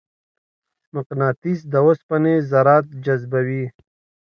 [0.95, 3.65] مقناطیس د اوسپنې ذرات جذبوي.